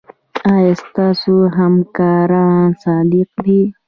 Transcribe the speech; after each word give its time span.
ایا 0.51 0.73
ستاسو 0.83 1.33
همکاران 1.57 2.65
صادق 2.83 3.29
دي؟ 3.45 3.59